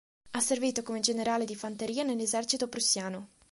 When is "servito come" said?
0.39-0.99